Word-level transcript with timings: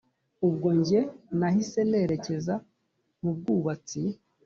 ubwo 0.47 0.67
njye 0.79 0.99
nahise 1.39 1.79
nerekeza 1.89 2.53
mubwubatsi 3.21 4.01